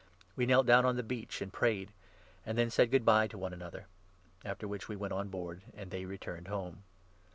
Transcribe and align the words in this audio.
We 0.35 0.47
knelt 0.47 0.65
down 0.65 0.83
on 0.83 0.95
the 0.95 1.03
beach, 1.03 1.43
and 1.43 1.53
prayed, 1.53 1.91
and 2.43 2.57
then 2.57 2.71
said 2.71 2.89
good 2.89 3.05
bye 3.05 3.27
to 3.27 3.37
one 3.37 3.53
another; 3.53 3.81
6 4.41 4.45
after 4.45 4.67
which 4.67 4.89
we 4.89 4.95
went 4.95 5.13
on 5.13 5.29
board, 5.29 5.61
and 5.75 5.91
they 5.91 6.05
returned 6.05 6.47
home. 6.47 6.81